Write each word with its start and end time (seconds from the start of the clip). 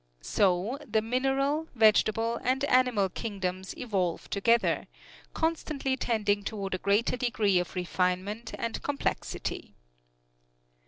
So 0.23 0.79
the 0.83 0.99
mineral, 1.03 1.67
vegetable 1.75 2.39
and 2.41 2.63
animal 2.65 3.07
kingdoms 3.07 3.77
evolve 3.77 4.31
together, 4.31 4.87
constantly 5.35 5.95
tending 5.95 6.43
toward 6.43 6.73
a 6.73 6.79
greater 6.79 7.15
degree 7.17 7.59
of 7.59 7.75
refinement 7.75 8.51
and 8.57 8.81
complexity. 8.81 9.75